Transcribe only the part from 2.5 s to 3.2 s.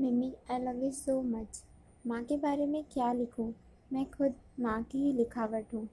में क्या